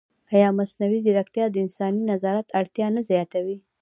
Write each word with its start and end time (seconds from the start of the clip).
ایا 0.35 0.49
مصنوعي 0.59 0.99
ځیرکتیا 1.05 1.45
د 1.51 1.55
انساني 1.65 2.01
نظارت 2.11 2.47
اړتیا 2.59 2.87
نه 2.95 3.01
زیاتوي؟ 3.09 3.57